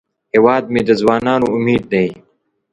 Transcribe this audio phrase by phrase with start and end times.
[0.33, 2.07] هیواد مې د ځوانانو امید دی